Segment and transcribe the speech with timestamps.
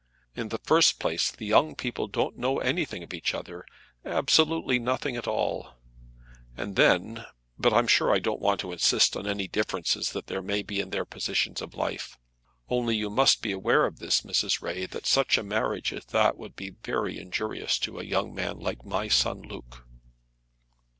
[0.35, 3.63] In the first place the young people don't know anything of each other;
[4.03, 5.75] absolutely nothing at all.
[6.57, 7.23] And then,
[7.59, 10.79] but I'm sure I don't want to insist on any differences that there may be
[10.79, 12.17] in their positions in life.
[12.67, 14.59] Only you must be aware of this, Mrs.
[14.59, 18.57] Ray, that such a marriage as that would be very injurious to a young man
[18.57, 19.85] like my son Luke."